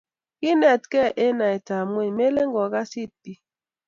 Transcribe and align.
kiinetgei 0.39 1.15
eng' 1.23 1.37
naetab 1.39 1.87
kwekeny 1.95 2.15
melen 2.17 2.49
kokas 2.55 2.91
iit 2.99 3.13
biik. 3.21 3.41